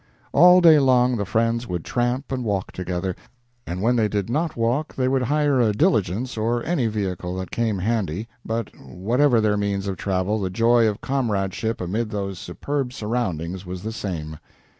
All 0.33 0.61
day 0.61 0.79
long 0.79 1.17
the 1.17 1.25
friends 1.27 1.67
would 1.67 1.85
tramp 1.85 2.31
and 2.31 2.43
walk 2.43 2.71
together, 2.71 3.15
and 3.67 3.83
when 3.83 3.97
they 3.97 4.07
did 4.07 4.31
not 4.31 4.55
walk 4.57 4.95
they 4.95 5.07
would 5.07 5.21
hire 5.21 5.61
a 5.61 5.73
diligence 5.73 6.37
or 6.37 6.63
any 6.65 6.87
vehicle 6.87 7.35
that 7.35 7.51
came 7.51 7.77
handy, 7.77 8.27
but, 8.43 8.71
whatever 8.79 9.39
their 9.39 9.57
means 9.57 9.85
of 9.87 9.97
travel 9.97 10.39
the 10.41 10.49
joy 10.49 10.87
of 10.87 11.01
comradeship 11.01 11.79
amid 11.79 12.09
those 12.09 12.39
superb 12.39 12.93
surroundings 12.93 13.63
was 13.63 13.83
the 13.83 13.91
same. 13.91 14.39